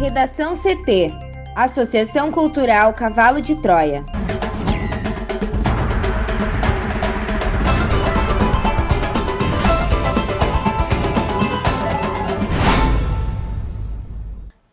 Redação 0.00 0.54
CT 0.56 1.12
Associação 1.54 2.32
Cultural 2.32 2.94
Cavalo 2.94 3.38
de 3.38 3.54
Troia. 3.56 4.02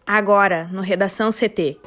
Agora, 0.05 0.69
no 0.71 0.79
Redação 0.79 1.29
CT. 1.29 1.77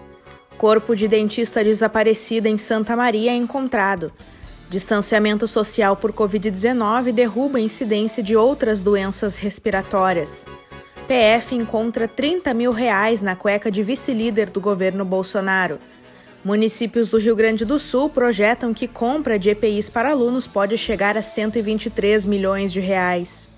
Corpo 0.59 0.95
de 0.95 1.09
dentista 1.09 1.65
desaparecida 1.65 2.47
em 2.47 2.59
Santa 2.59 2.95
Maria 2.95 3.31
é 3.31 3.35
encontrado. 3.35 4.13
Distanciamento 4.69 5.49
social 5.49 5.97
por 5.97 6.13
Covid-19 6.13 7.11
derruba 7.11 7.57
a 7.57 7.63
incidência 7.63 8.23
de 8.23 8.37
outras 8.37 8.83
doenças 8.83 9.37
respiratórias. 9.37 10.45
PF 11.11 11.57
encontra 11.57 12.07
30 12.07 12.55
mil 12.55 12.71
reais 12.71 13.21
na 13.21 13.35
cueca 13.35 13.69
de 13.69 13.83
vice-líder 13.83 14.49
do 14.49 14.61
governo 14.61 15.05
Bolsonaro. 15.05 15.81
Municípios 16.45 17.09
do 17.09 17.19
Rio 17.19 17.35
Grande 17.35 17.65
do 17.65 17.81
Sul 17.81 18.09
projetam 18.09 18.73
que 18.73 18.87
compra 18.87 19.37
de 19.37 19.51
EPIs 19.51 19.91
para 19.91 20.13
alunos 20.13 20.47
pode 20.47 20.79
chegar 20.79 21.17
a 21.17 21.23
123 21.25 22.25
milhões 22.27 22.73
de 22.73 22.79
reais. 22.79 23.51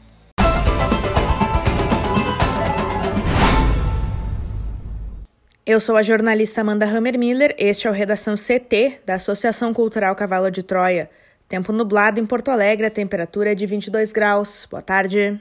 Eu 5.67 5.79
sou 5.79 5.99
a 5.99 6.03
jornalista 6.03 6.63
Amanda 6.63 6.87
Hammermiller, 6.87 7.55
este 7.59 7.87
é 7.87 7.91
o 7.91 7.93
Redação 7.93 8.35
CT 8.35 9.01
da 9.05 9.17
Associação 9.17 9.75
Cultural 9.75 10.17
Cavalo 10.17 10.51
de 10.51 10.63
Troia. 10.63 11.11
Tempo 11.51 11.71
nublado 11.71 12.19
em 12.19 12.25
Porto 12.25 12.51
Alegre, 12.51 12.87
a 12.87 12.91
temperatura 12.91 13.53
é 13.53 13.55
de 13.55 13.67
22 13.67 14.11
graus. 14.11 14.67
Boa 14.71 14.81
tarde. 14.81 15.39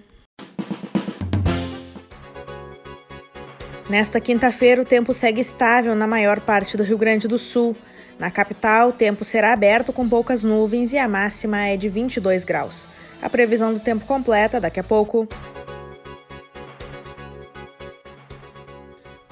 Nesta 3.91 4.21
quinta-feira, 4.21 4.81
o 4.81 4.85
tempo 4.85 5.13
segue 5.13 5.41
estável 5.41 5.93
na 5.95 6.07
maior 6.07 6.39
parte 6.39 6.77
do 6.77 6.83
Rio 6.83 6.97
Grande 6.97 7.27
do 7.27 7.37
Sul. 7.37 7.75
Na 8.17 8.31
capital, 8.31 8.87
o 8.87 8.93
tempo 8.93 9.25
será 9.25 9.51
aberto 9.51 9.91
com 9.91 10.07
poucas 10.07 10.43
nuvens 10.43 10.93
e 10.93 10.97
a 10.97 11.09
máxima 11.09 11.65
é 11.65 11.75
de 11.75 11.89
22 11.89 12.45
graus. 12.45 12.87
A 13.21 13.29
previsão 13.29 13.73
do 13.73 13.81
tempo 13.81 14.05
completa 14.05 14.61
daqui 14.61 14.79
a 14.79 14.83
pouco. 14.83 15.27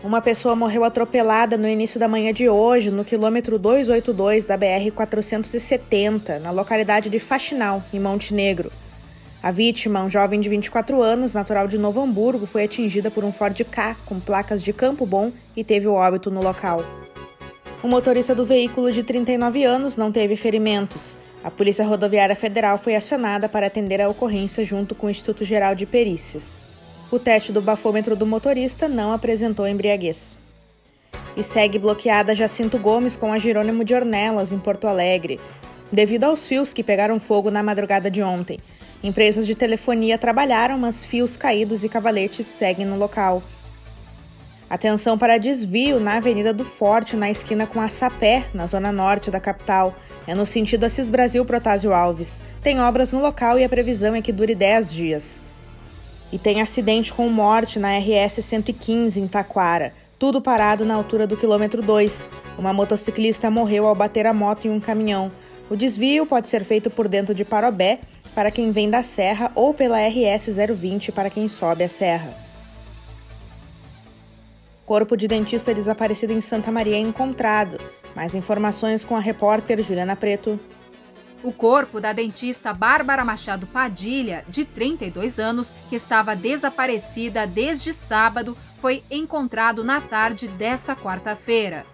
Uma 0.03 0.19
pessoa 0.19 0.57
morreu 0.57 0.83
atropelada 0.83 1.57
no 1.57 1.66
início 1.66 1.97
da 1.97 2.09
manhã 2.09 2.33
de 2.33 2.49
hoje, 2.49 2.91
no 2.91 3.05
quilômetro 3.05 3.57
282 3.57 4.44
da 4.44 4.57
BR-470, 4.57 6.38
na 6.39 6.51
localidade 6.51 7.09
de 7.09 7.17
Faxinal, 7.17 7.81
em 7.94 7.99
Montenegro. 8.01 8.69
A 9.41 9.51
vítima, 9.51 10.03
um 10.03 10.09
jovem 10.09 10.41
de 10.41 10.49
24 10.49 11.01
anos, 11.01 11.33
natural 11.33 11.65
de 11.65 11.77
Novo 11.77 12.01
Hamburgo, 12.01 12.45
foi 12.45 12.65
atingida 12.65 13.09
por 13.09 13.23
um 13.23 13.31
Ford 13.31 13.57
K 13.63 13.95
com 14.05 14.19
placas 14.19 14.61
de 14.61 14.73
Campo 14.73 15.05
Bom 15.05 15.31
e 15.55 15.63
teve 15.63 15.87
o 15.87 15.93
óbito 15.93 16.29
no 16.29 16.41
local. 16.41 16.83
O 17.81 17.87
motorista 17.87 18.35
do 18.35 18.43
veículo, 18.43 18.91
de 18.91 19.01
39 19.01 19.63
anos, 19.63 19.95
não 19.95 20.11
teve 20.11 20.35
ferimentos. 20.35 21.17
A 21.41 21.49
Polícia 21.49 21.85
Rodoviária 21.85 22.35
Federal 22.35 22.77
foi 22.77 22.97
acionada 22.97 23.47
para 23.47 23.67
atender 23.67 24.01
a 24.01 24.09
ocorrência 24.09 24.65
junto 24.65 24.93
com 24.93 25.07
o 25.07 25.09
Instituto 25.09 25.45
Geral 25.45 25.73
de 25.73 25.85
Perícias. 25.85 26.61
O 27.09 27.17
teste 27.17 27.53
do 27.53 27.61
bafômetro 27.61 28.17
do 28.17 28.25
motorista 28.25 28.89
não 28.89 29.13
apresentou 29.13 29.65
embriaguez. 29.65 30.37
E 31.37 31.41
segue 31.41 31.79
bloqueada 31.79 32.35
Jacinto 32.35 32.77
Gomes 32.77 33.15
com 33.15 33.31
a 33.31 33.37
Jerônimo 33.37 33.85
de 33.85 33.95
Ornelas, 33.95 34.51
em 34.51 34.59
Porto 34.59 34.85
Alegre, 34.85 35.39
devido 35.89 36.25
aos 36.25 36.45
fios 36.45 36.73
que 36.73 36.83
pegaram 36.83 37.21
fogo 37.21 37.49
na 37.49 37.63
madrugada 37.63 38.11
de 38.11 38.21
ontem. 38.21 38.59
Empresas 39.02 39.47
de 39.47 39.55
telefonia 39.55 40.17
trabalharam, 40.17 40.78
mas 40.78 41.05
fios 41.05 41.38
caídos 41.38 41.83
e 41.83 41.89
cavaletes 41.89 42.45
seguem 42.45 42.86
no 42.86 42.97
local. 42.97 43.41
Atenção 44.69 45.17
para 45.17 45.38
desvio 45.38 46.00
na 46.00 46.17
Avenida 46.17 46.53
do 46.53 46.66
Forte, 46.66 47.16
na 47.16 47.31
esquina 47.31 47.66
com 47.66 47.80
a 47.80 47.89
Sapé, 47.89 48.45
na 48.53 48.67
zona 48.67 48.91
norte 48.91 49.31
da 49.31 49.40
capital. 49.40 49.96
É 50.28 50.35
no 50.35 50.46
sentido 50.46 50.84
Assis 50.84 51.09
Brasil 51.09 51.44
Protásio 51.44 51.94
Alves. 51.94 52.44
Tem 52.62 52.79
obras 52.79 53.12
no 53.12 53.19
local 53.19 53.57
e 53.57 53.63
a 53.63 53.69
previsão 53.69 54.13
é 54.13 54.22
que 54.22 54.31
dure 54.31 54.53
10 54.53 54.94
dias. 54.94 55.44
E 56.31 56.38
tem 56.38 56.62
acidente 56.62 57.12
com 57.12 57.28
morte 57.29 57.79
na 57.79 57.97
RS 57.97 58.44
115 58.44 59.19
em 59.19 59.28
Taquara. 59.28 59.94
Tudo 60.19 60.41
parado 60.41 60.85
na 60.85 60.94
altura 60.94 61.25
do 61.25 61.38
quilômetro 61.38 61.81
2. 61.81 62.29
Uma 62.57 62.73
motociclista 62.73 63.50
morreu 63.50 63.88
ao 63.88 63.96
bater 63.96 64.28
a 64.28 64.34
moto 64.34 64.68
em 64.68 64.69
um 64.69 64.79
caminhão. 64.79 65.31
O 65.69 65.75
desvio 65.75 66.25
pode 66.25 66.50
ser 66.50 66.63
feito 66.63 66.90
por 66.90 67.07
dentro 67.07 67.34
de 67.34 67.46
Parobé 67.46 68.02
para 68.29 68.51
quem 68.51 68.72
vem 68.72 68.90
da 68.90 69.03
serra 69.03 69.51
ou 69.56 69.73
pela 69.73 69.97
RS 69.97 70.56
020 70.56 71.12
para 71.12 71.29
quem 71.29 71.47
sobe 71.50 71.84
a 71.84 71.90
serra. 71.90 72.34
Corpo 74.85 75.16
de 75.16 75.28
dentista 75.28 75.73
desaparecido 75.73 76.34
em 76.34 76.41
Santa 76.41 76.72
Maria 76.72 76.95
é 76.95 77.00
encontrado. 77.00 77.78
Mais 78.16 78.34
informações 78.34 79.03
com 79.03 79.16
a 79.16 79.19
repórter 79.19 79.81
Juliana 79.84 80.16
Preto. 80.16 80.59
O 81.44 81.53
corpo 81.53 82.01
da 82.01 82.12
dentista 82.12 82.73
Bárbara 82.73 83.23
Machado 83.23 83.67
Padilha, 83.67 84.44
de 84.50 84.66
32 84.66 85.40
anos, 85.40 85.73
que 85.90 85.96
estava 85.96 86.35
desaparecida 86.35 87.47
desde 87.47 87.94
sábado, 87.94 88.57
foi 88.78 89.03
encontrado 89.09 89.84
na 89.84 90.01
tarde 90.01 90.47
dessa 90.47 90.96
quarta-feira. 90.96 91.85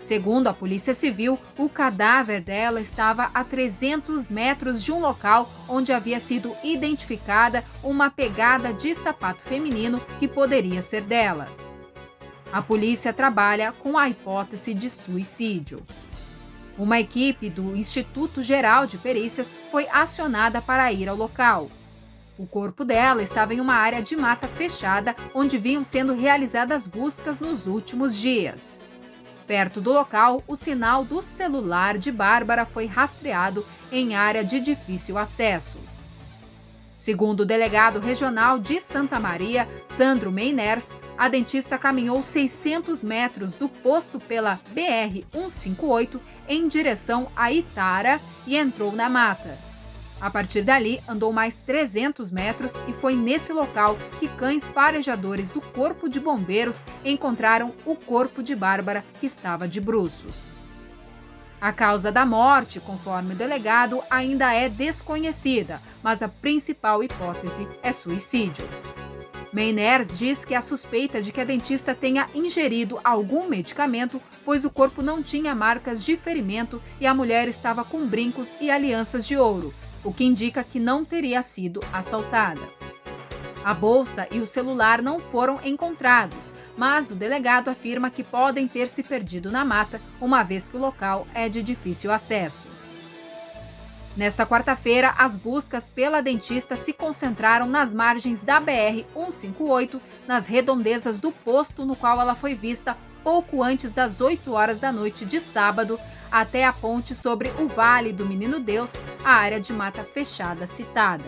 Segundo 0.00 0.46
a 0.46 0.54
Polícia 0.54 0.94
Civil, 0.94 1.38
o 1.58 1.68
cadáver 1.68 2.40
dela 2.40 2.80
estava 2.80 3.30
a 3.34 3.42
300 3.42 4.28
metros 4.28 4.82
de 4.82 4.92
um 4.92 5.00
local 5.00 5.50
onde 5.68 5.92
havia 5.92 6.20
sido 6.20 6.54
identificada 6.62 7.64
uma 7.82 8.08
pegada 8.08 8.72
de 8.72 8.94
sapato 8.94 9.42
feminino 9.42 10.00
que 10.18 10.28
poderia 10.28 10.82
ser 10.82 11.02
dela. 11.02 11.48
A 12.52 12.62
polícia 12.62 13.12
trabalha 13.12 13.72
com 13.72 13.98
a 13.98 14.08
hipótese 14.08 14.72
de 14.72 14.88
suicídio. 14.88 15.82
Uma 16.78 17.00
equipe 17.00 17.50
do 17.50 17.76
Instituto 17.76 18.40
Geral 18.40 18.86
de 18.86 18.96
Perícias 18.96 19.52
foi 19.70 19.88
acionada 19.88 20.62
para 20.62 20.92
ir 20.92 21.08
ao 21.08 21.16
local. 21.16 21.68
O 22.38 22.46
corpo 22.46 22.84
dela 22.84 23.20
estava 23.20 23.52
em 23.52 23.60
uma 23.60 23.74
área 23.74 24.00
de 24.00 24.16
mata 24.16 24.46
fechada 24.46 25.14
onde 25.34 25.58
vinham 25.58 25.82
sendo 25.82 26.14
realizadas 26.14 26.86
buscas 26.86 27.40
nos 27.40 27.66
últimos 27.66 28.16
dias. 28.16 28.78
Perto 29.48 29.80
do 29.80 29.90
local, 29.90 30.44
o 30.46 30.54
sinal 30.54 31.02
do 31.02 31.22
celular 31.22 31.96
de 31.96 32.12
Bárbara 32.12 32.66
foi 32.66 32.84
rastreado 32.84 33.64
em 33.90 34.14
área 34.14 34.44
de 34.44 34.60
difícil 34.60 35.16
acesso. 35.16 35.78
Segundo 36.94 37.40
o 37.40 37.46
delegado 37.46 37.98
regional 37.98 38.58
de 38.58 38.78
Santa 38.78 39.18
Maria, 39.18 39.66
Sandro 39.86 40.30
Meiners, 40.30 40.94
a 41.16 41.30
dentista 41.30 41.78
caminhou 41.78 42.22
600 42.22 43.02
metros 43.02 43.56
do 43.56 43.70
posto 43.70 44.20
pela 44.20 44.60
BR-158 44.74 46.20
em 46.46 46.68
direção 46.68 47.28
a 47.34 47.50
Itara 47.50 48.20
e 48.46 48.54
entrou 48.54 48.92
na 48.92 49.08
mata. 49.08 49.67
A 50.20 50.28
partir 50.30 50.62
dali, 50.62 51.00
andou 51.06 51.32
mais 51.32 51.62
300 51.62 52.30
metros 52.30 52.74
e 52.88 52.92
foi 52.92 53.14
nesse 53.14 53.52
local 53.52 53.96
que 54.18 54.26
cães 54.26 54.68
farejadores 54.68 55.52
do 55.52 55.60
Corpo 55.60 56.08
de 56.08 56.18
Bombeiros 56.18 56.84
encontraram 57.04 57.72
o 57.86 57.94
corpo 57.94 58.42
de 58.42 58.56
Bárbara, 58.56 59.04
que 59.20 59.26
estava 59.26 59.68
de 59.68 59.80
bruços. 59.80 60.50
A 61.60 61.72
causa 61.72 62.10
da 62.10 62.26
morte, 62.26 62.80
conforme 62.80 63.34
o 63.34 63.36
delegado, 63.36 64.02
ainda 64.10 64.52
é 64.52 64.68
desconhecida, 64.68 65.80
mas 66.02 66.22
a 66.22 66.28
principal 66.28 67.02
hipótese 67.02 67.66
é 67.82 67.92
suicídio. 67.92 68.68
Meiners 69.52 70.18
diz 70.18 70.44
que 70.44 70.54
a 70.54 70.60
suspeita 70.60 71.22
de 71.22 71.32
que 71.32 71.40
a 71.40 71.44
dentista 71.44 71.94
tenha 71.94 72.28
ingerido 72.34 73.00
algum 73.02 73.48
medicamento, 73.48 74.20
pois 74.44 74.64
o 74.64 74.70
corpo 74.70 75.02
não 75.02 75.22
tinha 75.22 75.54
marcas 75.54 76.04
de 76.04 76.16
ferimento 76.16 76.82
e 77.00 77.06
a 77.06 77.14
mulher 77.14 77.48
estava 77.48 77.82
com 77.82 78.06
brincos 78.06 78.50
e 78.60 78.70
alianças 78.70 79.26
de 79.26 79.36
ouro, 79.36 79.74
o 80.08 80.12
que 80.14 80.24
indica 80.24 80.64
que 80.64 80.80
não 80.80 81.04
teria 81.04 81.42
sido 81.42 81.80
assaltada. 81.92 82.62
A 83.62 83.74
bolsa 83.74 84.26
e 84.30 84.40
o 84.40 84.46
celular 84.46 85.02
não 85.02 85.20
foram 85.20 85.60
encontrados, 85.62 86.50
mas 86.78 87.10
o 87.10 87.14
delegado 87.14 87.68
afirma 87.68 88.10
que 88.10 88.24
podem 88.24 88.66
ter 88.66 88.88
se 88.88 89.02
perdido 89.02 89.50
na 89.52 89.66
mata, 89.66 90.00
uma 90.18 90.42
vez 90.42 90.66
que 90.66 90.78
o 90.78 90.80
local 90.80 91.26
é 91.34 91.46
de 91.46 91.62
difícil 91.62 92.10
acesso. 92.10 92.66
Nesta 94.16 94.46
quarta-feira, 94.46 95.14
as 95.18 95.36
buscas 95.36 95.90
pela 95.90 96.22
dentista 96.22 96.74
se 96.74 96.94
concentraram 96.94 97.68
nas 97.68 97.92
margens 97.92 98.42
da 98.42 98.58
BR-158, 98.62 100.00
nas 100.26 100.46
redondezas 100.46 101.20
do 101.20 101.30
posto 101.30 101.84
no 101.84 101.94
qual 101.94 102.18
ela 102.18 102.34
foi 102.34 102.54
vista 102.54 102.96
pouco 103.28 103.62
antes 103.62 103.92
das 103.92 104.22
8 104.22 104.54
horas 104.54 104.80
da 104.80 104.90
noite 104.90 105.26
de 105.26 105.38
sábado, 105.38 106.00
até 106.32 106.64
a 106.64 106.72
ponte 106.72 107.14
sobre 107.14 107.52
o 107.58 107.68
Vale 107.68 108.10
do 108.10 108.24
Menino 108.24 108.58
Deus, 108.58 108.98
a 109.22 109.34
área 109.34 109.60
de 109.60 109.70
mata 109.70 110.02
fechada 110.02 110.66
citada. 110.66 111.26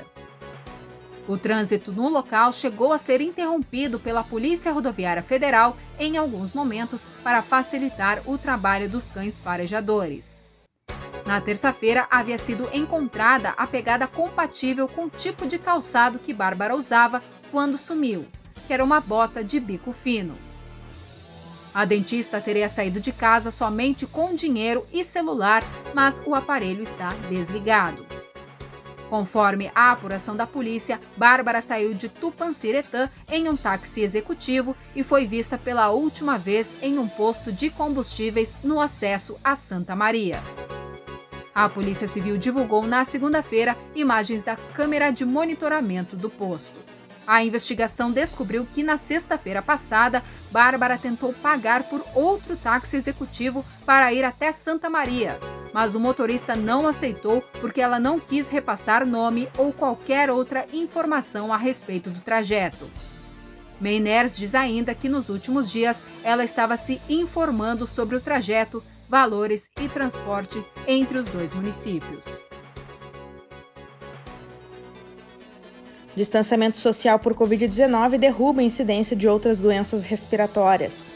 O 1.29 1.37
trânsito 1.37 1.93
no 1.93 2.09
local 2.09 2.55
chegou 2.55 2.91
a 2.95 2.97
ser 2.97 3.21
interrompido 3.21 4.01
pela 4.01 4.25
Polícia 4.25 4.73
Rodoviária 4.73 5.23
Federal 5.23 5.77
em 5.99 6.17
alguns 6.17 6.55
momentos 6.55 7.07
para 7.23 7.43
facilitar 7.43 8.23
o 8.25 8.39
trabalho 8.39 8.89
dos 8.89 9.07
cães 9.07 9.43
farejadores. 9.43 10.43
Na 11.27 11.39
terça-feira, 11.39 12.07
havia 12.11 12.39
sido 12.39 12.67
encontrada 12.73 13.51
a 13.59 13.67
pegada 13.67 14.07
compatível 14.07 14.89
com 14.89 15.05
o 15.05 15.11
tipo 15.11 15.47
de 15.47 15.59
calçado 15.59 16.19
que 16.19 16.33
Bárbara 16.33 16.75
usava 16.75 17.23
quando 17.51 17.77
sumiu, 17.77 18.27
que 18.67 18.73
era 18.73 18.83
uma 18.83 19.03
bota 19.03 19.45
de 19.45 19.61
bico 19.61 19.93
fino. 19.93 20.49
A 21.73 21.85
dentista 21.85 22.41
teria 22.41 22.69
saído 22.69 23.01
de 23.01 23.13
casa 23.13 23.51
somente 23.51 24.07
com 24.07 24.35
dinheiro 24.35 24.87
e 24.93 25.05
celular, 25.05 25.63
mas 25.95 26.21
o 26.27 26.35
aparelho 26.35 26.83
está 26.83 27.11
desligado. 27.29 28.05
Conforme 29.09 29.73
a 29.75 29.91
apuração 29.91 30.37
da 30.37 30.47
polícia, 30.47 31.01
Bárbara 31.17 31.61
saiu 31.61 31.93
de 31.93 32.09
Tupanciretã 32.09 33.11
em 33.29 33.49
um 33.49 33.57
táxi 33.57 34.03
executivo 34.03 34.77
e 34.95 35.03
foi 35.03 35.27
vista 35.27 35.59
pela 35.59 35.91
última 35.91 36.39
vez 36.39 36.75
em 36.81 36.97
um 36.97 37.09
posto 37.09 37.53
de 37.53 37.71
combustíveis 37.71 38.57
no 38.63 38.81
acesso 38.81 39.37
a 39.43 39.57
Santa 39.57 39.97
Maria. 39.97 40.41
A 41.53 41.69
Polícia 41.69 42.07
Civil 42.07 42.39
divulgou 42.39 42.87
na 42.87 43.05
segunda-feira 43.05 43.77
imagens 43.97 44.45
da 44.45 44.55
câmera 44.57 45.11
de 45.11 45.25
monitoramento 45.25 46.17
do 46.17 46.31
posto. 46.31 46.79
A 47.31 47.45
investigação 47.45 48.11
descobriu 48.11 48.67
que 48.67 48.83
na 48.83 48.97
sexta-feira 48.97 49.63
passada, 49.63 50.21
Bárbara 50.51 50.99
tentou 50.99 51.33
pagar 51.33 51.85
por 51.85 52.05
outro 52.13 52.57
táxi 52.57 52.97
executivo 52.97 53.65
para 53.87 54.13
ir 54.13 54.25
até 54.25 54.51
Santa 54.51 54.91
Maria, 54.91 55.39
mas 55.73 55.95
o 55.95 56.01
motorista 56.01 56.57
não 56.57 56.89
aceitou 56.89 57.41
porque 57.61 57.81
ela 57.81 58.01
não 58.01 58.19
quis 58.19 58.49
repassar 58.49 59.07
nome 59.07 59.49
ou 59.57 59.73
qualquer 59.73 60.29
outra 60.29 60.67
informação 60.73 61.53
a 61.53 61.57
respeito 61.57 62.11
do 62.11 62.21
trajeto. 62.21 62.91
Meiners 63.81 64.37
diz 64.37 64.53
ainda 64.53 64.93
que 64.93 65.09
nos 65.09 65.29
últimos 65.29 65.71
dias 65.71 66.03
ela 66.25 66.43
estava 66.43 66.77
se 66.77 67.01
informando 67.09 67.87
sobre 67.87 68.17
o 68.17 68.21
trajeto, 68.21 68.83
valores 69.09 69.71
e 69.81 69.89
transporte 69.89 70.61
entre 70.85 71.17
os 71.17 71.27
dois 71.27 71.53
municípios. 71.53 72.50
Distanciamento 76.21 76.77
social 76.77 77.19
por 77.19 77.33
Covid-19 77.33 78.19
derruba 78.19 78.61
a 78.61 78.63
incidência 78.63 79.17
de 79.17 79.27
outras 79.27 79.59
doenças 79.59 80.05
respiratórias. 80.05 81.11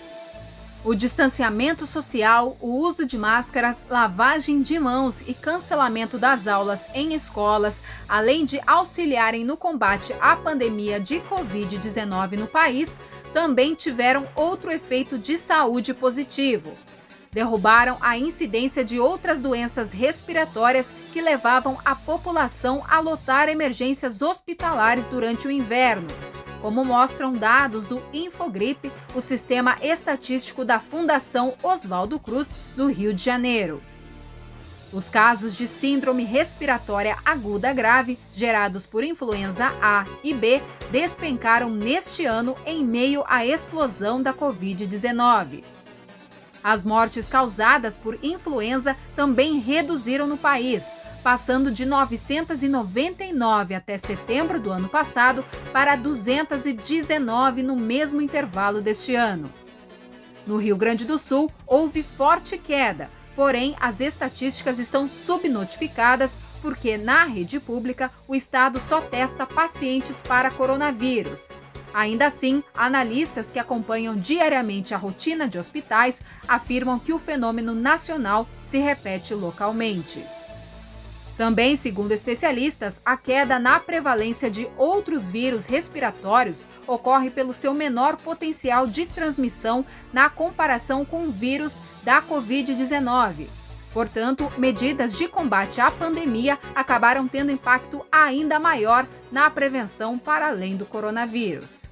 O 0.83 0.95
distanciamento 0.95 1.87
social, 1.87 2.57
o 2.59 2.81
uso 2.81 3.05
de 3.05 3.19
máscaras, 3.19 3.85
lavagem 3.91 4.63
de 4.63 4.79
mãos 4.79 5.21
e 5.27 5.35
cancelamento 5.35 6.17
das 6.17 6.47
aulas 6.47 6.89
em 6.95 7.13
escolas, 7.13 7.83
além 8.09 8.47
de 8.47 8.59
auxiliarem 8.67 9.45
no 9.45 9.59
combate 9.59 10.15
à 10.23 10.35
pandemia 10.37 10.99
de 10.99 11.21
Covid-19 11.21 12.39
no 12.39 12.47
país, 12.47 12.99
também 13.31 13.75
tiveram 13.75 14.27
outro 14.35 14.73
efeito 14.73 15.19
de 15.19 15.37
saúde 15.37 15.93
positivo. 15.93 16.73
Derrubaram 17.35 17.99
a 18.01 18.17
incidência 18.17 18.83
de 18.83 18.99
outras 18.99 19.43
doenças 19.43 19.93
respiratórias 19.93 20.91
que 21.13 21.21
levavam 21.21 21.79
a 21.85 21.95
população 21.95 22.83
a 22.89 22.99
lotar 23.01 23.51
emergências 23.51 24.23
hospitalares 24.23 25.09
durante 25.09 25.47
o 25.47 25.51
inverno 25.51 26.09
como 26.65 26.83
mostram 26.83 27.35
dados 27.35 27.87
do 27.87 28.03
Infogripe, 28.11 28.91
o 29.15 29.21
sistema 29.21 29.77
estatístico 29.83 30.65
da 30.65 30.81
Fundação 30.81 31.53
Oswaldo 31.63 32.19
Cruz, 32.19 32.57
do 32.75 32.87
Rio 32.87 33.13
de 33.13 33.23
Janeiro. 33.23 33.83
Os 34.91 35.11
casos 35.11 35.55
de 35.55 35.67
síndrome 35.67 36.25
respiratória 36.25 37.19
aguda 37.23 37.71
grave, 37.75 38.19
gerados 38.33 38.87
por 38.87 39.05
influenza 39.05 39.67
A 39.83 40.07
e 40.25 40.33
B, 40.33 40.63
despencaram 40.91 41.69
neste 41.69 42.25
ano 42.25 42.57
em 42.65 42.83
meio 42.83 43.23
à 43.27 43.45
explosão 43.45 44.23
da 44.23 44.33
Covid-19. 44.33 45.63
As 46.65 46.83
mortes 46.83 47.29
causadas 47.29 47.99
por 47.99 48.19
influenza 48.23 48.97
também 49.15 49.59
reduziram 49.59 50.27
no 50.27 50.39
país, 50.39 50.95
passando 51.23 51.71
de 51.71 51.85
999 51.85 53.75
até 53.75 53.99
setembro 53.99 54.59
do 54.59 54.71
ano 54.71 54.89
passado 54.89 55.45
para 55.75 55.95
219 55.95 57.63
no 57.63 57.77
mesmo 57.77 58.23
intervalo 58.23 58.81
deste 58.81 59.15
ano. 59.15 59.53
No 60.47 60.57
Rio 60.57 60.75
Grande 60.75 61.05
do 61.05 61.19
Sul, 61.19 61.53
houve 61.67 62.03
forte 62.03 62.57
queda, 62.57 63.11
porém 63.37 63.77
as 63.79 64.01
estatísticas 64.01 64.79
estão 64.79 65.07
subnotificadas 65.07 66.39
porque 66.63 66.97
na 66.97 67.25
rede 67.25 67.61
pública 67.61 68.11
o 68.27 68.35
estado 68.35 68.81
só 68.81 69.03
testa 69.03 69.45
pacientes 69.45 70.23
para 70.23 70.51
coronavírus. 70.51 71.51
Ainda 71.95 72.27
assim, 72.27 72.61
analistas 72.75 73.53
que 73.53 73.59
acompanham 73.61 74.17
diariamente 74.17 74.93
a 74.93 74.97
rotina 74.97 75.47
de 75.47 75.61
hospitais 75.61 76.21
afirmam 76.49 76.99
que 76.99 77.13
o 77.13 77.21
fenômeno 77.21 77.73
nacional 77.73 78.49
se 78.61 78.79
repete 78.79 79.33
localmente. 79.33 80.21
Também, 81.37 81.77
segundo 81.77 82.11
especialistas, 82.11 83.01
a 83.05 83.17
queda 83.17 83.61
na 83.61 83.79
prevalência 83.79 84.51
de 84.51 84.69
outros 84.77 85.31
vírus 85.31 85.67
respiratórios 85.67 86.67
ocorre 86.85 87.31
pelo 87.31 87.55
seu 87.55 87.73
menor 87.73 88.17
potencial 88.17 88.89
de 88.89 89.07
transmissão 89.07 89.87
na 90.13 90.29
comparação 90.29 91.05
com 91.05 91.29
o 91.29 91.33
vírus 91.33 91.81
da 92.03 92.21
Covid-19. 92.21 93.49
Portanto, 93.95 94.53
medidas 94.59 95.17
de 95.17 95.29
combate 95.29 95.81
à 95.81 95.89
pandemia 95.89 96.59
acabaram 96.75 97.29
tendo 97.29 97.53
impacto 97.53 98.05
ainda 98.11 98.59
maior 98.59 99.07
na 99.31 99.49
prevenção 99.49 100.19
para 100.19 100.49
além 100.49 100.77
do 100.77 100.85
coronavírus. 100.85 101.89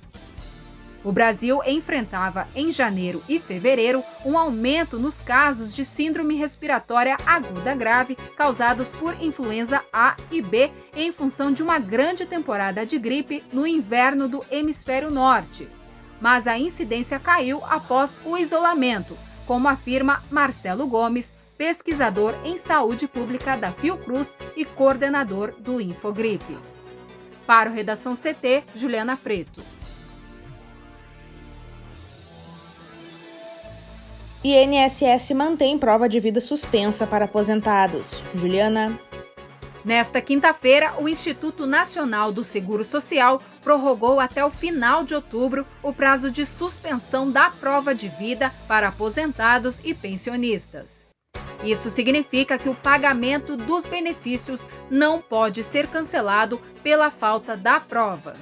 O 1.05 1.13
Brasil 1.13 1.61
enfrentava 1.67 2.47
em 2.55 2.71
janeiro 2.71 3.23
e 3.29 3.39
fevereiro 3.41 4.05
um 4.25 4.37
aumento 4.37 4.99
nos 4.99 5.21
casos 5.21 5.75
de 5.75 5.85
síndrome 5.85 6.35
respiratória 6.37 7.17
aguda 7.25 7.75
grave 7.75 8.17
causados 8.37 8.91
por 8.91 9.21
influenza 9.21 9.81
A 9.93 10.17
e 10.31 10.43
B 10.43 10.73
em 10.95 11.11
função 11.11 11.53
de 11.53 11.63
uma 11.63 11.79
grande 11.79 12.27
temporada 12.27 12.85
de 12.85 12.99
gripe 12.99 13.43
no 13.53 13.67
inverno 13.67 14.29
do 14.29 14.45
hemisfério 14.51 15.11
norte. 15.11 15.69
Mas 16.21 16.47
a 16.47 16.57
incidência 16.59 17.19
caiu 17.19 17.65
após 17.65 18.19
o 18.25 18.37
isolamento, 18.37 19.17
como 19.45 19.69
afirma 19.69 20.23
Marcelo 20.31 20.87
Gomes, 20.87 21.35
pesquisador 21.63 22.35
em 22.45 22.59
saúde 22.59 23.07
pública 23.07 23.57
da 23.57 23.71
Fiocruz 23.71 24.37
e 24.57 24.65
coordenador 24.65 25.55
do 25.61 25.81
Infogripe. 25.81 26.59
Para 27.47 27.71
o 27.71 27.73
Redação 27.73 28.15
CT, 28.15 28.65
Juliana 28.75 29.17
Preto. 29.17 29.63
INSS 34.43 35.31
mantém 35.37 35.79
prova 35.79 36.09
de 36.09 36.19
vida 36.19 36.41
suspensa 36.41 37.07
para 37.07 37.27
aposentados. 37.27 38.25
Juliana. 38.35 38.99
Nesta 39.85 40.21
quinta-feira, 40.21 40.95
o 40.99 41.09
Instituto 41.09 41.65
Nacional 41.65 42.33
do 42.33 42.43
Seguro 42.43 42.85
Social 42.85 43.41
prorrogou 43.63 44.19
até 44.19 44.45
o 44.45 44.51
final 44.51 45.05
de 45.05 45.15
outubro 45.15 45.65
o 45.81 45.93
prazo 45.93 46.29
de 46.29 46.45
suspensão 46.45 47.31
da 47.31 47.51
prova 47.51 47.95
de 47.95 48.09
vida 48.09 48.53
para 48.67 48.89
aposentados 48.89 49.81
e 49.85 49.95
pensionistas. 49.95 51.12
Isso 51.65 51.91
significa 51.91 52.59
que 52.59 52.69
o 52.69 52.75
pagamento 52.75 53.57
dos 53.57 53.87
benefícios 53.87 54.67
não 54.91 55.21
pode 55.21 55.63
ser 55.63 55.87
cancelado 55.87 56.61
pela 56.83 57.11
falta 57.11 57.57
da 57.57 57.79
prova. 57.79 58.35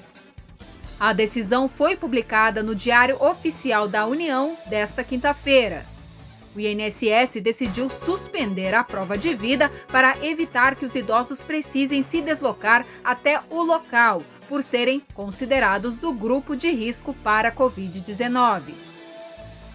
A 0.99 1.13
decisão 1.13 1.69
foi 1.69 1.97
publicada 1.97 2.63
no 2.63 2.75
Diário 2.75 3.23
Oficial 3.23 3.89
da 3.89 4.07
União 4.07 4.57
desta 4.67 5.05
quinta-feira. 5.05 5.87
O 6.55 6.61
INSS 6.61 7.41
decidiu 7.43 7.89
suspender 7.89 8.75
a 8.75 8.83
prova 8.83 9.17
de 9.17 9.35
vida 9.35 9.71
para 9.89 10.17
evitar 10.25 10.75
que 10.75 10.85
os 10.85 10.95
idosos 10.95 11.45
precisem 11.45 12.03
se 12.03 12.21
deslocar 12.21 12.85
até 13.05 13.41
o 13.51 13.63
local, 13.63 14.23
por 14.49 14.63
serem 14.63 15.01
considerados 15.15 16.01
do 16.01 16.13
grupo 16.13 16.57
de 16.57 16.71
risco 16.71 17.15
para 17.23 17.51
a 17.51 17.53
Covid-19. 17.53 18.90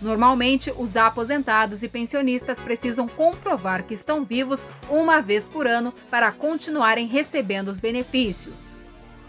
Normalmente, 0.01 0.73
os 0.77 0.97
aposentados 0.97 1.81
e 1.81 1.87
pensionistas 1.87 2.59
precisam 2.59 3.07
comprovar 3.07 3.83
que 3.83 3.93
estão 3.93 4.25
vivos 4.25 4.67
uma 4.89 5.21
vez 5.21 5.47
por 5.47 5.67
ano 5.67 5.93
para 6.09 6.31
continuarem 6.31 7.07
recebendo 7.07 7.69
os 7.69 7.79
benefícios. 7.79 8.73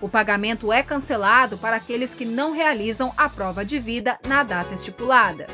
O 0.01 0.09
pagamento 0.09 0.73
é 0.73 0.83
cancelado 0.83 1.57
para 1.57 1.77
aqueles 1.77 2.15
que 2.15 2.25
não 2.25 2.53
realizam 2.53 3.13
a 3.17 3.29
prova 3.29 3.65
de 3.65 3.79
vida 3.79 4.19
na 4.27 4.43
data 4.43 4.75
estipulada. 4.75 5.47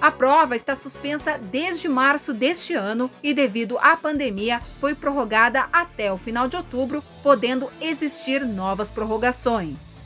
A 0.00 0.10
prova 0.10 0.56
está 0.56 0.74
suspensa 0.74 1.38
desde 1.38 1.88
março 1.88 2.34
deste 2.34 2.74
ano 2.74 3.08
e, 3.22 3.32
devido 3.32 3.78
à 3.78 3.96
pandemia, 3.96 4.58
foi 4.80 4.96
prorrogada 4.96 5.68
até 5.72 6.12
o 6.12 6.18
final 6.18 6.48
de 6.48 6.56
outubro, 6.56 7.04
podendo 7.22 7.70
existir 7.80 8.44
novas 8.44 8.90
prorrogações. 8.90 10.01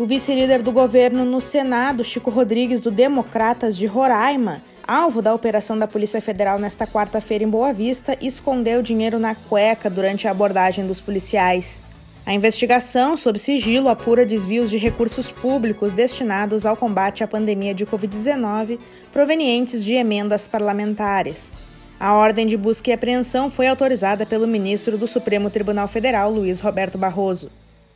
O 0.00 0.06
vice-líder 0.06 0.62
do 0.62 0.72
governo 0.72 1.26
no 1.26 1.42
Senado, 1.42 2.02
Chico 2.02 2.30
Rodrigues, 2.30 2.80
do 2.80 2.90
Democratas 2.90 3.76
de 3.76 3.84
Roraima, 3.84 4.62
alvo 4.88 5.20
da 5.20 5.34
operação 5.34 5.76
da 5.76 5.86
Polícia 5.86 6.22
Federal 6.22 6.58
nesta 6.58 6.86
quarta-feira 6.86 7.44
em 7.44 7.50
Boa 7.50 7.70
Vista, 7.74 8.16
escondeu 8.18 8.80
dinheiro 8.80 9.18
na 9.18 9.34
cueca 9.34 9.90
durante 9.90 10.26
a 10.26 10.30
abordagem 10.30 10.86
dos 10.86 11.02
policiais. 11.02 11.84
A 12.24 12.32
investigação, 12.32 13.14
sob 13.14 13.38
sigilo, 13.38 13.90
apura 13.90 14.24
desvios 14.24 14.70
de 14.70 14.78
recursos 14.78 15.30
públicos 15.30 15.92
destinados 15.92 16.64
ao 16.64 16.78
combate 16.78 17.22
à 17.22 17.28
pandemia 17.28 17.74
de 17.74 17.84
Covid-19 17.84 18.78
provenientes 19.12 19.84
de 19.84 19.92
emendas 19.92 20.46
parlamentares. 20.46 21.52
A 22.00 22.14
ordem 22.14 22.46
de 22.46 22.56
busca 22.56 22.88
e 22.88 22.94
apreensão 22.94 23.50
foi 23.50 23.66
autorizada 23.66 24.24
pelo 24.24 24.48
ministro 24.48 24.96
do 24.96 25.06
Supremo 25.06 25.50
Tribunal 25.50 25.88
Federal, 25.88 26.32
Luiz 26.32 26.58
Roberto 26.58 26.96
Barroso. 26.96 27.50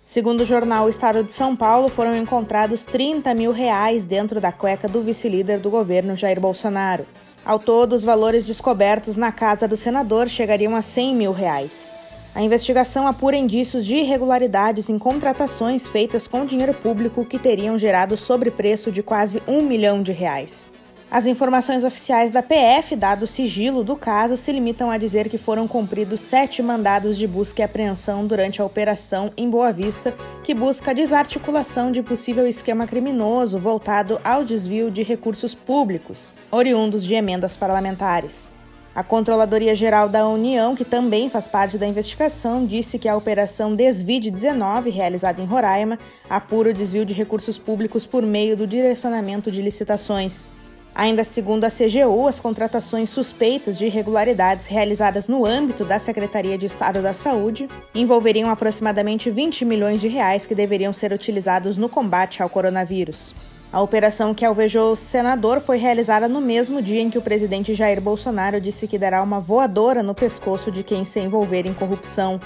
Segundo 0.06 0.42
o 0.42 0.44
jornal 0.44 0.87
Estado 0.87 1.25
de 1.25 1.32
São 1.32 1.56
Paulo, 1.56 1.88
foram 1.88 2.14
encontrados 2.14 2.84
30 2.84 3.32
mil 3.32 3.52
reais 3.52 4.04
dentro 4.04 4.38
da 4.38 4.52
cueca 4.52 4.87
do 4.87 5.00
vice-líder 5.00 5.58
do 5.58 5.70
governo 5.70 6.14
Jair 6.14 6.38
Bolsonaro. 6.38 7.06
Ao 7.42 7.58
todo, 7.58 7.94
os 7.94 8.04
valores 8.04 8.46
descobertos 8.46 9.16
na 9.16 9.32
casa 9.32 9.66
do 9.66 9.78
senador 9.78 10.28
chegariam 10.28 10.76
a 10.76 10.82
100 10.82 11.14
mil 11.14 11.32
reais. 11.32 11.90
A 12.34 12.42
investigação 12.42 13.06
apura 13.06 13.37
indícios 13.37 13.87
de 13.87 13.96
irregularidades 13.96 14.90
em 14.90 14.99
contratações 14.99 15.88
feitas 15.88 16.28
com 16.28 16.44
dinheiro 16.44 16.75
público 16.75 17.25
que 17.25 17.38
teriam 17.38 17.78
gerado 17.78 18.14
sobrepreço 18.14 18.92
de 18.92 19.02
quase 19.02 19.42
um 19.49 19.62
milhão 19.62 20.02
de 20.02 20.12
reais. 20.12 20.70
As 21.14 21.26
informações 21.26 21.85
oficiais 21.85 22.33
da 22.33 22.42
PF, 22.42 22.97
dado 22.97 23.23
o 23.23 23.28
sigilo 23.28 23.85
do 23.85 23.94
caso, 23.94 24.37
se 24.37 24.50
limitam 24.50 24.90
a 24.90 24.99
dizer 24.99 25.28
que 25.28 25.38
foram 25.38 25.68
cumpridos 25.68 26.21
sete 26.21 26.61
mandados 26.61 27.16
de 27.16 27.25
busca 27.25 27.62
e 27.62 27.64
apreensão 27.64 28.26
durante 28.26 28.61
a 28.61 28.64
operação 28.64 29.30
em 29.37 29.49
Boa 29.49 29.73
Vista, 29.73 30.12
que 30.42 30.52
busca 30.52 30.90
a 30.90 30.92
desarticulação 30.92 31.92
de 31.92 32.02
possível 32.02 32.44
esquema 32.49 32.85
criminoso 32.85 33.61
voltado 33.61 34.21
ao 34.25 34.42
desvio 34.42 34.90
de 34.90 35.04
recursos 35.04 35.54
públicos, 35.54 36.33
oriundos 36.50 37.04
de 37.04 37.14
emendas 37.14 37.56
parlamentares. 37.56 38.50
A 38.92 39.04
Controladoria 39.04 39.73
Geral 39.73 40.09
da 40.09 40.26
União, 40.26 40.75
que 40.75 40.85
também 40.85 41.28
faz 41.28 41.47
parte 41.47 41.78
da 41.78 41.87
investigação, 41.87 42.66
disse 42.66 42.99
que 42.99 43.09
a 43.09 43.16
Operação 43.16 43.76
Desvide 43.76 44.33
19, 44.33 44.90
realizada 44.90 45.40
em 45.40 45.47
Roraima, 45.47 45.97
apura 46.28 46.71
o 46.71 46.75
desvio 46.75 47.04
de 47.04 47.14
recursos 47.14 47.56
públicos 47.56 48.04
por 48.04 48.25
meio 48.25 48.56
do 48.56 48.66
direcionamento 48.66 49.49
de 49.49 49.62
licitações. 49.62 50.49
Ainda 50.95 51.25
segundo 51.25 51.65
a 51.65 51.69
CGU, 51.69 52.29
as 52.29 52.39
contratações 52.39 53.11
suspeitas 53.11 53.77
de 53.77 53.87
irregularidades 53.87 54.69
realizadas 54.69 55.27
no 55.27 55.45
âmbito 55.45 55.85
da 55.85 55.99
Secretaria 55.99 56.57
de 56.57 56.67
Estado 56.67 57.03
da 57.03 57.13
Saúde 57.13 57.69
envolveriam 57.93 58.49
aproximadamente 58.49 59.29
20 59.29 59.65
milhões 59.65 60.01
de 60.01 60.07
reais 60.07 60.47
que 60.47 60.55
deveriam 60.55 60.93
ser 60.93 61.13
utilizados 61.13 61.77
no 61.77 61.89
combate 61.89 62.41
ao 62.41 62.49
coronavírus. 62.49 63.35
A 63.73 63.83
operação 63.83 64.33
que 64.33 64.45
alvejou 64.45 64.93
o 64.93 64.97
senador 64.97 65.61
foi 65.61 65.79
realizada 65.79 66.29
no 66.29 66.41
mesmo 66.41 66.81
dia 66.81 67.01
em 67.01 67.11
que 67.11 67.19
o 67.19 67.23
presidente 67.23 67.75
Jair 67.75 68.01
Bolsonaro 68.01 68.61
disse 68.61 68.87
que 68.87 68.97
dará 68.97 69.21
uma 69.21 69.41
voadora 69.41 70.01
no 70.01 70.15
pescoço 70.15 70.71
de 70.71 70.85
quem 70.85 71.05
se 71.05 71.19
envolver 71.19 71.67
em 71.67 71.75
corrupção. 71.75 72.39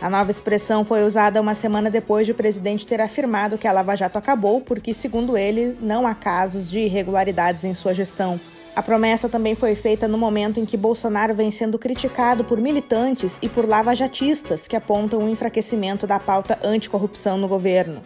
A 0.00 0.08
nova 0.08 0.30
expressão 0.30 0.82
foi 0.82 1.04
usada 1.04 1.42
uma 1.42 1.54
semana 1.54 1.90
depois 1.90 2.24
de 2.24 2.32
o 2.32 2.34
presidente 2.34 2.86
ter 2.86 3.02
afirmado 3.02 3.58
que 3.58 3.68
a 3.68 3.72
Lava 3.72 3.94
Jato 3.94 4.16
acabou 4.16 4.58
porque, 4.62 4.94
segundo 4.94 5.36
ele, 5.36 5.76
não 5.78 6.06
há 6.06 6.14
casos 6.14 6.70
de 6.70 6.80
irregularidades 6.80 7.64
em 7.64 7.74
sua 7.74 7.92
gestão. 7.92 8.40
A 8.74 8.82
promessa 8.82 9.28
também 9.28 9.54
foi 9.54 9.74
feita 9.74 10.08
no 10.08 10.16
momento 10.16 10.58
em 10.58 10.64
que 10.64 10.74
Bolsonaro 10.74 11.34
vem 11.34 11.50
sendo 11.50 11.78
criticado 11.78 12.44
por 12.44 12.58
militantes 12.58 13.38
e 13.42 13.48
por 13.48 13.68
lavajatistas 13.68 14.66
que 14.66 14.74
apontam 14.74 15.20
o 15.20 15.28
enfraquecimento 15.28 16.06
da 16.06 16.18
pauta 16.18 16.58
anticorrupção 16.64 17.36
no 17.36 17.46
governo. 17.46 18.00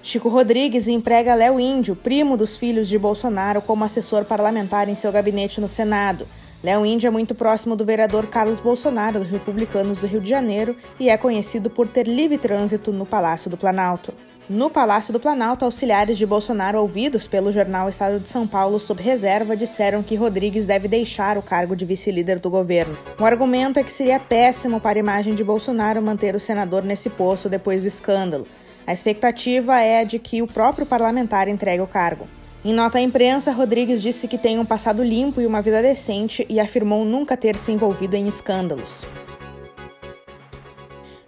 Chico 0.00 0.28
Rodrigues 0.28 0.86
emprega 0.86 1.34
Léo 1.34 1.58
Índio, 1.58 1.96
primo 1.96 2.36
dos 2.36 2.56
filhos 2.56 2.88
de 2.88 2.98
Bolsonaro, 2.98 3.60
como 3.62 3.82
assessor 3.82 4.24
parlamentar 4.24 4.88
em 4.88 4.94
seu 4.94 5.10
gabinete 5.10 5.60
no 5.60 5.68
Senado. 5.68 6.28
Léo 6.62 6.86
Índio 6.86 7.08
é 7.08 7.10
muito 7.10 7.34
próximo 7.34 7.74
do 7.74 7.84
vereador 7.84 8.28
Carlos 8.28 8.60
Bolsonaro, 8.60 9.18
do 9.18 9.24
Republicanos 9.24 9.98
do 9.98 10.06
Rio 10.06 10.20
de 10.20 10.30
Janeiro, 10.30 10.76
e 11.00 11.10
é 11.10 11.16
conhecido 11.16 11.68
por 11.68 11.88
ter 11.88 12.06
livre 12.06 12.38
trânsito 12.38 12.92
no 12.92 13.04
Palácio 13.04 13.50
do 13.50 13.56
Planalto. 13.56 14.14
No 14.48 14.70
Palácio 14.70 15.12
do 15.12 15.18
Planalto, 15.18 15.64
auxiliares 15.64 16.16
de 16.16 16.24
Bolsonaro 16.24 16.78
ouvidos 16.78 17.26
pelo 17.26 17.50
jornal 17.50 17.88
Estado 17.88 18.20
de 18.20 18.28
São 18.28 18.46
Paulo 18.46 18.78
sob 18.78 19.02
reserva 19.02 19.56
disseram 19.56 20.04
que 20.04 20.14
Rodrigues 20.14 20.64
deve 20.64 20.86
deixar 20.86 21.36
o 21.36 21.42
cargo 21.42 21.74
de 21.74 21.84
vice-líder 21.84 22.38
do 22.38 22.48
governo. 22.48 22.96
O 23.18 23.24
argumento 23.24 23.80
é 23.80 23.82
que 23.82 23.92
seria 23.92 24.20
péssimo 24.20 24.80
para 24.80 24.96
a 24.96 25.00
imagem 25.00 25.34
de 25.34 25.42
Bolsonaro 25.42 26.00
manter 26.00 26.36
o 26.36 26.40
senador 26.40 26.84
nesse 26.84 27.10
posto 27.10 27.48
depois 27.48 27.82
do 27.82 27.88
escândalo. 27.88 28.46
A 28.86 28.92
expectativa 28.92 29.80
é 29.80 30.04
de 30.04 30.20
que 30.20 30.42
o 30.42 30.46
próprio 30.46 30.86
parlamentar 30.86 31.48
entregue 31.48 31.82
o 31.82 31.88
cargo. 31.88 32.28
Em 32.64 32.72
nota 32.72 32.98
à 32.98 33.00
imprensa, 33.00 33.50
Rodrigues 33.50 34.00
disse 34.00 34.28
que 34.28 34.38
tem 34.38 34.56
um 34.56 34.64
passado 34.64 35.02
limpo 35.02 35.40
e 35.40 35.46
uma 35.46 35.60
vida 35.60 35.82
decente 35.82 36.46
e 36.48 36.60
afirmou 36.60 37.04
nunca 37.04 37.36
ter 37.36 37.56
se 37.56 37.72
envolvido 37.72 38.14
em 38.14 38.28
escândalos. 38.28 39.04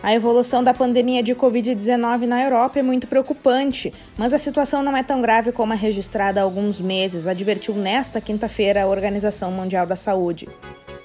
A 0.01 0.15
evolução 0.15 0.63
da 0.63 0.73
pandemia 0.73 1.25
de 1.25 1.35
Covid-19 1.35 2.27
na 2.27 2.41
Europa 2.41 2.79
é 2.79 2.83
muito 2.83 3.09
preocupante, 3.09 3.93
mas 4.17 4.33
a 4.33 4.39
situação 4.39 4.81
não 4.81 4.97
é 4.97 5.03
tão 5.03 5.21
grave 5.21 5.51
como 5.51 5.73
a 5.73 5.77
registrada 5.77 6.41
há 6.41 6.45
alguns 6.45 6.81
meses, 6.81 7.27
advertiu 7.27 7.75
nesta 7.75 8.21
quinta-feira 8.21 8.85
a 8.85 8.87
Organização 8.87 9.51
Mundial 9.51 9.87
da 9.87 9.97
Saúde. 9.97 10.49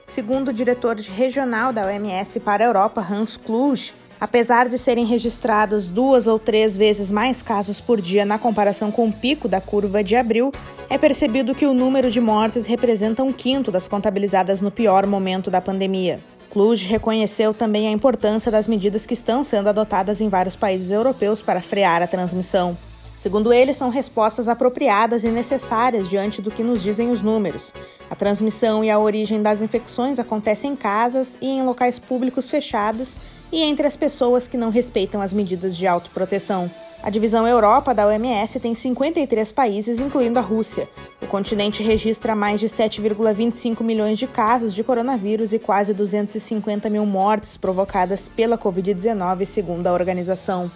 Segundo 0.05 0.50
o 0.50 0.53
diretor 0.53 0.95
regional 0.98 1.74
da 1.74 1.86
OMS 1.86 2.39
para 2.41 2.63
a 2.63 2.67
Europa, 2.67 3.00
Hans 3.00 3.36
Kluge, 3.36 3.93
Apesar 4.21 4.67
de 4.67 4.77
serem 4.77 5.05
registrados 5.05 5.89
duas 5.89 6.27
ou 6.27 6.38
três 6.38 6.75
vezes 6.75 7.09
mais 7.09 7.41
casos 7.41 7.79
por 7.79 8.01
dia 8.01 8.25
na 8.25 8.38
comparação 8.38 8.91
com 8.91 9.07
o 9.07 9.13
pico 9.13 9.47
da 9.47 9.61
curva 9.61 10.03
de 10.03 10.13
abril, 10.17 10.51
é 10.89 10.97
percebido 10.97 11.55
que 11.55 11.65
o 11.65 11.73
número 11.73 12.11
de 12.11 12.19
mortes 12.19 12.65
representa 12.65 13.23
um 13.23 13.31
quinto 13.31 13.71
das 13.71 13.88
contabilizadas 13.88 14.59
no 14.59 14.71
pior 14.71 15.07
momento 15.07 15.49
da 15.49 15.61
pandemia. 15.61 16.19
Cluj 16.49 16.85
reconheceu 16.85 17.53
também 17.53 17.88
a 17.88 17.91
importância 17.91 18.51
das 18.51 18.67
medidas 18.67 19.05
que 19.05 19.13
estão 19.13 19.41
sendo 19.41 19.69
adotadas 19.69 20.19
em 20.19 20.27
vários 20.27 20.55
países 20.55 20.91
europeus 20.91 21.41
para 21.41 21.61
frear 21.61 22.01
a 22.01 22.07
transmissão. 22.07 22.77
Segundo 23.15 23.53
ele, 23.53 23.73
são 23.73 23.89
respostas 23.89 24.47
apropriadas 24.49 25.23
e 25.23 25.29
necessárias 25.29 26.09
diante 26.09 26.41
do 26.41 26.51
que 26.51 26.63
nos 26.63 26.81
dizem 26.81 27.09
os 27.09 27.21
números. 27.21 27.73
A 28.09 28.15
transmissão 28.15 28.83
e 28.83 28.89
a 28.89 28.97
origem 28.97 29.41
das 29.41 29.61
infecções 29.61 30.19
acontecem 30.19 30.71
em 30.71 30.75
casas 30.75 31.38
e 31.41 31.47
em 31.47 31.63
locais 31.63 31.99
públicos 31.99 32.49
fechados 32.49 33.19
e 33.51 33.63
entre 33.63 33.88
as 33.88 33.96
pessoas 33.96 34.48
que 34.48 34.58
não 34.58 34.70
respeitam 34.70 35.22
as 35.22 35.34
medidas 35.34 35.75
de 35.75 35.88
autoproteção. 35.88 36.70
A 37.01 37.10
divisão 37.10 37.48
Europa 37.48 37.94
da 37.94 38.06
OMS 38.06 38.60
tem 38.60 38.75
53 38.75 39.51
países, 39.53 40.00
incluindo 40.00 40.38
a 40.38 40.41
Rússia. 40.41 40.88
O 41.22 41.27
continente 41.27 41.82
registra 41.82 42.36
mais 42.36 42.60
de 42.60 42.68
7,25 42.68 43.82
milhões 43.84 44.20
de 44.20 44.27
casos 44.27 44.74
de 44.74 44.84
coronavírus 44.84 45.53
e 45.53 45.60
quase 45.60 45.94
250 45.94 46.89
mil 46.89 47.06
mortes 47.06 47.56
provocadas 47.56 48.27
pela 48.27 48.58
Covid-19, 48.58 49.46
segundo 49.46 49.88
a 49.88 49.94
organização. 49.94 50.70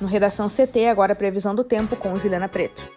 No 0.00 0.06
Redação 0.06 0.46
CT, 0.48 0.86
agora 0.86 1.12
a 1.12 1.16
previsão 1.16 1.54
do 1.54 1.64
tempo 1.64 1.94
com 1.96 2.18
Juliana 2.18 2.48
Preto. 2.48 2.88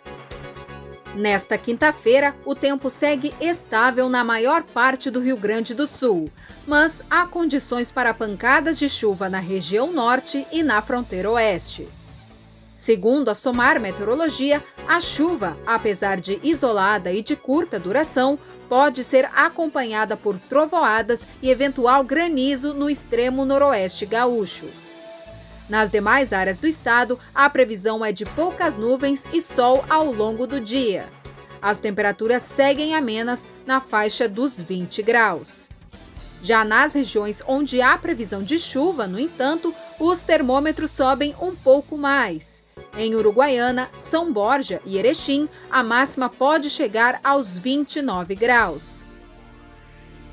Nesta 1.16 1.58
quinta-feira, 1.58 2.34
o 2.46 2.56
tempo 2.56 2.90
segue 2.90 3.34
estável 3.42 4.08
na 4.08 4.24
maior 4.24 4.64
parte 4.64 5.10
do 5.12 5.20
Rio 5.20 5.36
Grande 5.36 5.74
do 5.74 5.86
Sul, 5.86 6.32
mas 6.66 7.04
há 7.10 7.28
condições 7.28 7.92
para 7.92 8.14
pancadas 8.14 8.80
de 8.80 8.88
chuva 8.88 9.28
na 9.28 9.40
região 9.40 9.92
norte 9.92 10.48
e 10.52 10.64
na 10.64 10.82
fronteira 10.82 11.30
oeste. 11.30 11.90
Segundo 12.78 13.30
a 13.30 13.36
SOMAR 13.36 13.80
Meteorologia, 13.80 14.64
a 14.88 15.02
chuva, 15.02 15.58
apesar 15.68 16.20
de 16.20 16.40
isolada 16.42 17.12
e 17.12 17.22
de 17.22 17.36
curta 17.36 17.78
duração, 17.78 18.40
pode 18.70 19.04
ser 19.04 19.30
acompanhada 19.36 20.16
por 20.16 20.40
trovoadas 20.40 21.28
e 21.42 21.50
eventual 21.50 22.06
granizo 22.06 22.74
no 22.74 22.90
extremo 22.90 23.44
noroeste 23.44 24.06
gaúcho. 24.06 24.68
Nas 25.72 25.90
demais 25.90 26.34
áreas 26.34 26.60
do 26.60 26.68
estado, 26.68 27.18
a 27.34 27.50
previsão 27.50 28.04
é 28.04 28.12
de 28.12 28.26
poucas 28.26 28.78
nuvens 28.78 29.24
e 29.32 29.42
sol 29.42 29.86
ao 29.90 30.12
longo 30.12 30.46
do 30.46 30.60
dia. 30.60 31.08
As 31.62 31.80
temperaturas 31.80 32.44
seguem 32.44 32.94
amenas 32.94 33.48
na 33.66 33.80
faixa 33.80 34.28
dos 34.28 34.60
20 34.60 35.02
graus. 35.02 35.70
Já 36.44 36.66
nas 36.66 36.92
regiões 36.92 37.42
onde 37.48 37.82
há 37.82 37.98
previsão 37.98 38.44
de 38.44 38.60
chuva, 38.60 39.08
no 39.08 39.18
entanto, 39.18 39.74
os 39.98 40.26
termômetros 40.26 40.92
sobem 40.92 41.34
um 41.42 41.56
pouco 41.56 41.98
mais. 41.98 42.62
Em 42.98 43.16
Uruguaiana, 43.16 43.90
São 43.98 44.34
Borja 44.34 44.82
e 44.84 44.98
Erechim, 44.98 45.48
a 45.72 45.82
máxima 45.82 46.28
pode 46.28 46.70
chegar 46.70 47.22
aos 47.24 47.56
29 47.56 48.36
graus. 48.36 49.00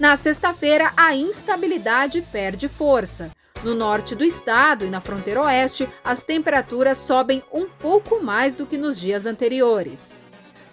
Na 0.00 0.16
sexta-feira, 0.16 0.92
a 0.96 1.14
instabilidade 1.14 2.22
perde 2.22 2.68
força. 2.68 3.30
No 3.62 3.74
norte 3.74 4.14
do 4.14 4.24
estado 4.24 4.84
e 4.84 4.90
na 4.90 5.00
fronteira 5.00 5.42
oeste, 5.42 5.88
as 6.04 6.22
temperaturas 6.22 6.98
sobem 6.98 7.42
um 7.52 7.66
pouco 7.66 8.22
mais 8.22 8.54
do 8.54 8.64
que 8.64 8.78
nos 8.78 9.00
dias 9.00 9.26
anteriores. 9.26 10.20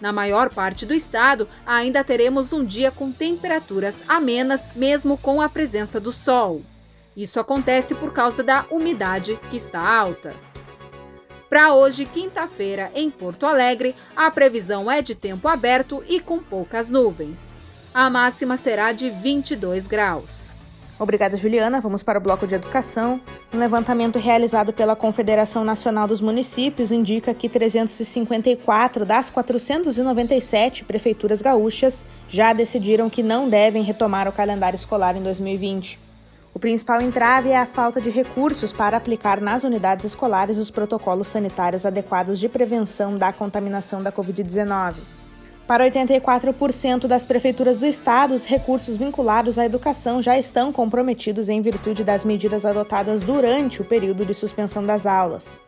Na 0.00 0.12
maior 0.12 0.50
parte 0.50 0.86
do 0.86 0.94
estado, 0.94 1.48
ainda 1.66 2.04
teremos 2.04 2.52
um 2.52 2.64
dia 2.64 2.92
com 2.92 3.10
temperaturas 3.10 4.04
amenas, 4.06 4.68
mesmo 4.76 5.18
com 5.18 5.40
a 5.40 5.48
presença 5.48 5.98
do 5.98 6.12
sol. 6.12 6.62
Isso 7.16 7.40
acontece 7.40 7.94
por 7.94 8.12
causa 8.12 8.42
da 8.42 8.64
umidade 8.70 9.36
que 9.50 9.56
está 9.56 9.80
alta. 9.80 10.34
Para 11.48 11.74
hoje, 11.74 12.04
quinta-feira, 12.04 12.90
em 12.94 13.10
Porto 13.10 13.46
Alegre, 13.46 13.96
a 14.14 14.30
previsão 14.30 14.90
é 14.90 15.00
de 15.00 15.14
tempo 15.14 15.48
aberto 15.48 16.04
e 16.08 16.20
com 16.20 16.38
poucas 16.38 16.90
nuvens. 16.90 17.54
A 17.94 18.10
máxima 18.10 18.56
será 18.56 18.92
de 18.92 19.08
22 19.08 19.86
graus. 19.86 20.55
Obrigada, 20.98 21.36
Juliana. 21.36 21.80
Vamos 21.80 22.02
para 22.02 22.18
o 22.18 22.22
bloco 22.22 22.46
de 22.46 22.54
educação. 22.54 23.20
Um 23.52 23.58
levantamento 23.58 24.18
realizado 24.18 24.72
pela 24.72 24.96
Confederação 24.96 25.62
Nacional 25.62 26.08
dos 26.08 26.22
Municípios 26.22 26.90
indica 26.90 27.34
que 27.34 27.48
354 27.48 29.04
das 29.04 29.30
497 29.30 30.84
prefeituras 30.84 31.42
gaúchas 31.42 32.06
já 32.30 32.54
decidiram 32.54 33.10
que 33.10 33.22
não 33.22 33.48
devem 33.48 33.82
retomar 33.82 34.26
o 34.26 34.32
calendário 34.32 34.76
escolar 34.76 35.16
em 35.16 35.22
2020. 35.22 36.00
O 36.54 36.58
principal 36.58 37.02
entrave 37.02 37.50
é 37.50 37.58
a 37.58 37.66
falta 37.66 38.00
de 38.00 38.08
recursos 38.08 38.72
para 38.72 38.96
aplicar 38.96 39.42
nas 39.42 39.64
unidades 39.64 40.06
escolares 40.06 40.56
os 40.56 40.70
protocolos 40.70 41.28
sanitários 41.28 41.84
adequados 41.84 42.40
de 42.40 42.48
prevenção 42.48 43.18
da 43.18 43.30
contaminação 43.30 44.02
da 44.02 44.10
Covid-19. 44.10 44.94
Para 45.66 45.84
84% 45.90 47.08
das 47.08 47.26
prefeituras 47.26 47.78
do 47.78 47.86
estado, 47.86 48.34
os 48.34 48.46
recursos 48.46 48.96
vinculados 48.96 49.58
à 49.58 49.64
educação 49.64 50.22
já 50.22 50.38
estão 50.38 50.72
comprometidos 50.72 51.48
em 51.48 51.60
virtude 51.60 52.04
das 52.04 52.24
medidas 52.24 52.64
adotadas 52.64 53.20
durante 53.22 53.82
o 53.82 53.84
período 53.84 54.24
de 54.24 54.32
suspensão 54.32 54.84
das 54.84 55.06
aulas 55.06 55.58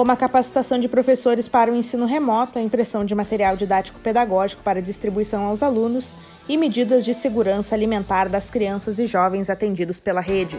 como 0.00 0.12
a 0.12 0.16
capacitação 0.16 0.78
de 0.78 0.88
professores 0.88 1.46
para 1.46 1.70
o 1.70 1.74
ensino 1.74 2.06
remoto, 2.06 2.58
a 2.58 2.62
impressão 2.62 3.04
de 3.04 3.14
material 3.14 3.54
didático-pedagógico 3.54 4.62
para 4.62 4.80
distribuição 4.80 5.44
aos 5.44 5.62
alunos 5.62 6.16
e 6.48 6.56
medidas 6.56 7.04
de 7.04 7.12
segurança 7.12 7.74
alimentar 7.74 8.26
das 8.26 8.48
crianças 8.48 8.98
e 8.98 9.04
jovens 9.04 9.50
atendidos 9.50 10.00
pela 10.00 10.22
rede. 10.22 10.58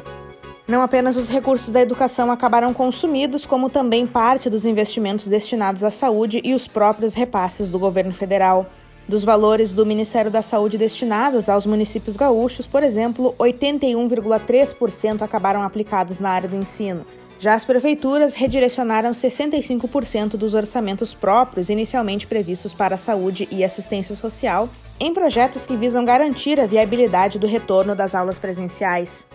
Não 0.72 0.82
apenas 0.82 1.18
os 1.18 1.28
recursos 1.28 1.68
da 1.68 1.82
educação 1.82 2.32
acabaram 2.32 2.74
consumidos, 2.74 3.46
como 3.46 3.70
também 3.70 4.08
parte 4.08 4.50
dos 4.50 4.66
investimentos 4.66 5.28
destinados 5.28 5.84
à 5.84 5.92
saúde 5.92 6.40
e 6.46 6.54
os 6.54 6.66
próprios 6.66 7.13
repasses 7.13 7.68
do 7.68 7.78
governo 7.78 8.13
federal. 8.13 8.66
Dos 9.06 9.25
valores 9.25 9.74
do 9.74 9.86
Ministério 9.86 10.32
da 10.32 10.42
Saúde 10.42 10.78
destinados 10.78 11.50
aos 11.50 11.66
municípios 11.66 12.16
gaúchos, 12.16 12.68
por 12.68 12.84
exemplo, 12.84 13.36
81,3% 13.38 15.22
acabaram 15.22 15.62
aplicados 15.62 16.20
na 16.20 16.30
área 16.30 16.48
do 16.48 16.56
ensino. 16.56 17.06
Já 17.38 17.54
as 17.54 17.66
prefeituras 17.66 18.34
redirecionaram 18.34 19.12
65% 19.12 20.38
dos 20.38 20.54
orçamentos 20.54 21.13
próprios 21.13 21.70
inicialmente 21.70 22.25
previstos 22.25 22.74
para 22.74 22.96
a 22.96 22.98
saúde 22.98 23.46
e 23.51 23.62
assistência 23.62 24.16
social 24.16 24.70
em 25.01 25.13
projetos 25.13 25.68
que 25.68 25.75
visam 25.75 26.06
garantir 26.06 26.62
a 26.62 26.66
viabilidade 26.66 27.38
do 27.38 27.46
retorno 27.46 27.94
das 27.94 28.16
aulas 28.16 28.40
presenciais. 28.40 29.28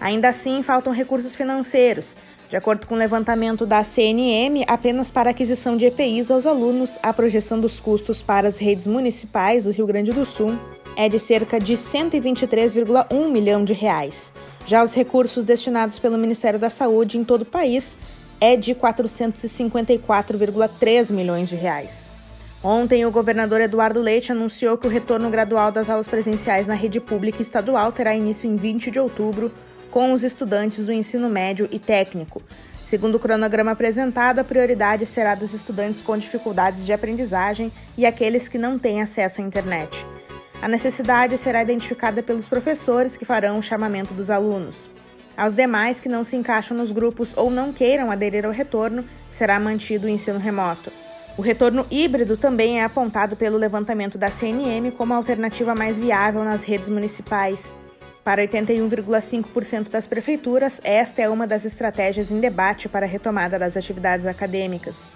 Ainda 0.00 0.28
assim, 0.28 0.62
faltam 0.62 0.92
recursos 0.92 1.34
financeiros. 1.34 2.16
De 2.48 2.56
acordo 2.56 2.86
com 2.86 2.94
o 2.94 2.98
levantamento 2.98 3.66
da 3.66 3.82
CNM, 3.84 4.64
apenas 4.66 5.10
para 5.10 5.28
aquisição 5.30 5.76
de 5.76 5.84
EPIs 5.84 6.30
aos 6.30 6.46
alunos, 6.46 6.98
a 7.02 7.12
projeção 7.12 7.60
dos 7.60 7.78
custos 7.78 8.22
para 8.22 8.48
as 8.48 8.56
redes 8.58 8.86
municipais 8.86 9.64
do 9.64 9.70
Rio 9.70 9.86
Grande 9.86 10.12
do 10.12 10.24
Sul 10.24 10.58
é 10.96 11.10
de 11.10 11.18
cerca 11.18 11.60
de 11.60 11.74
123,1 11.74 13.30
milhão 13.30 13.62
de 13.64 13.74
reais. 13.74 14.32
Já 14.66 14.82
os 14.82 14.94
recursos 14.94 15.44
destinados 15.44 15.98
pelo 15.98 16.16
Ministério 16.16 16.58
da 16.58 16.70
Saúde 16.70 17.18
em 17.18 17.24
todo 17.24 17.42
o 17.42 17.46
país 17.46 17.98
é 18.40 18.56
de 18.56 18.74
454,3 18.74 21.12
milhões 21.12 21.50
de 21.50 21.56
reais. 21.56 22.08
Ontem, 22.62 23.04
o 23.06 23.10
governador 23.10 23.60
Eduardo 23.60 24.00
Leite 24.00 24.32
anunciou 24.32 24.76
que 24.76 24.86
o 24.86 24.90
retorno 24.90 25.30
gradual 25.30 25.70
das 25.70 25.88
aulas 25.88 26.08
presenciais 26.08 26.66
na 26.66 26.74
rede 26.74 26.98
pública 26.98 27.40
estadual 27.40 27.92
terá 27.92 28.16
início 28.16 28.50
em 28.50 28.56
20 28.56 28.90
de 28.90 28.98
outubro, 28.98 29.52
com 29.90 30.12
os 30.12 30.22
estudantes 30.22 30.84
do 30.84 30.92
ensino 30.92 31.28
médio 31.28 31.68
e 31.70 31.78
técnico. 31.78 32.42
Segundo 32.86 33.16
o 33.16 33.18
cronograma 33.18 33.72
apresentado, 33.72 34.38
a 34.38 34.44
prioridade 34.44 35.04
será 35.04 35.34
dos 35.34 35.52
estudantes 35.52 36.00
com 36.00 36.16
dificuldades 36.16 36.86
de 36.86 36.92
aprendizagem 36.92 37.70
e 37.96 38.06
aqueles 38.06 38.48
que 38.48 38.56
não 38.56 38.78
têm 38.78 39.02
acesso 39.02 39.40
à 39.40 39.44
internet. 39.44 40.06
A 40.62 40.66
necessidade 40.66 41.36
será 41.36 41.62
identificada 41.62 42.22
pelos 42.22 42.48
professores 42.48 43.16
que 43.16 43.24
farão 43.24 43.58
o 43.58 43.62
chamamento 43.62 44.14
dos 44.14 44.30
alunos. 44.30 44.88
Aos 45.36 45.54
demais 45.54 46.00
que 46.00 46.08
não 46.08 46.24
se 46.24 46.34
encaixam 46.34 46.76
nos 46.76 46.90
grupos 46.90 47.32
ou 47.36 47.48
não 47.50 47.72
queiram 47.72 48.10
aderir 48.10 48.44
ao 48.44 48.50
retorno, 48.50 49.04
será 49.30 49.60
mantido 49.60 50.06
o 50.06 50.10
ensino 50.10 50.38
remoto. 50.38 50.90
O 51.36 51.42
retorno 51.42 51.86
híbrido 51.88 52.36
também 52.36 52.80
é 52.80 52.84
apontado 52.84 53.36
pelo 53.36 53.56
levantamento 53.56 54.18
da 54.18 54.30
CNM 54.30 54.90
como 54.90 55.14
a 55.14 55.16
alternativa 55.16 55.76
mais 55.76 55.96
viável 55.96 56.42
nas 56.42 56.64
redes 56.64 56.88
municipais. 56.88 57.72
Para 58.28 58.46
81,5% 58.46 59.88
das 59.88 60.06
prefeituras, 60.06 60.82
esta 60.84 61.22
é 61.22 61.30
uma 61.30 61.46
das 61.46 61.64
estratégias 61.64 62.30
em 62.30 62.38
debate 62.38 62.86
para 62.86 63.06
a 63.06 63.08
retomada 63.08 63.58
das 63.58 63.74
atividades 63.74 64.26
acadêmicas. 64.26 65.10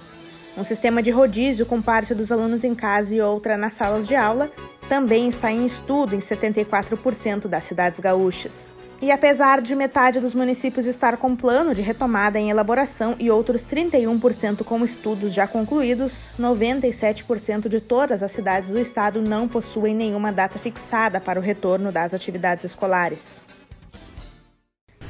Um 0.56 0.64
sistema 0.64 1.02
de 1.02 1.10
rodízio 1.10 1.66
com 1.66 1.82
parte 1.82 2.14
dos 2.14 2.32
alunos 2.32 2.64
em 2.64 2.74
casa 2.74 3.14
e 3.14 3.20
outra 3.20 3.58
nas 3.58 3.74
salas 3.74 4.08
de 4.08 4.16
aula 4.16 4.50
também 4.88 5.28
está 5.28 5.52
em 5.52 5.66
estudo 5.66 6.14
em 6.14 6.20
74% 6.20 7.48
das 7.48 7.64
cidades 7.64 8.00
gaúchas. 8.00 8.72
E 9.02 9.10
apesar 9.10 9.60
de 9.60 9.74
metade 9.74 10.20
dos 10.20 10.32
municípios 10.32 10.86
estar 10.86 11.16
com 11.16 11.34
plano 11.34 11.74
de 11.74 11.82
retomada 11.82 12.38
em 12.38 12.50
elaboração 12.50 13.16
e 13.18 13.32
outros 13.32 13.66
31% 13.66 14.62
com 14.62 14.84
estudos 14.84 15.34
já 15.34 15.44
concluídos, 15.44 16.30
97% 16.38 17.68
de 17.68 17.80
todas 17.80 18.22
as 18.22 18.30
cidades 18.30 18.70
do 18.70 18.78
estado 18.78 19.20
não 19.20 19.48
possuem 19.48 19.92
nenhuma 19.92 20.30
data 20.30 20.56
fixada 20.56 21.20
para 21.20 21.40
o 21.40 21.42
retorno 21.42 21.90
das 21.90 22.14
atividades 22.14 22.64
escolares. 22.64 23.42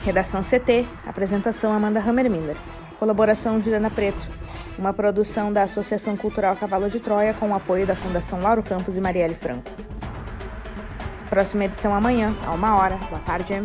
Redação 0.03 0.41
CT, 0.41 0.87
apresentação 1.07 1.71
Amanda 1.71 2.01
Hammermiller, 2.01 2.57
colaboração 2.99 3.61
Juliana 3.61 3.91
Preto. 3.91 4.27
Uma 4.79 4.95
produção 4.95 5.53
da 5.53 5.65
Associação 5.65 6.17
Cultural 6.17 6.57
Cavalo 6.57 6.89
de 6.89 6.99
Troia 6.99 7.35
com 7.35 7.51
o 7.51 7.55
apoio 7.55 7.87
da 7.87 7.95
Fundação 7.95 8.41
Lauro 8.41 8.63
Campos 8.63 8.97
e 8.97 9.03
Marielle 9.03 9.35
Franco. 9.35 9.71
Próxima 11.29 11.67
edição 11.67 11.95
amanhã, 11.95 12.35
a 12.47 12.53
uma 12.53 12.75
hora. 12.81 12.97
Boa 12.97 13.21
tarde. 13.21 13.63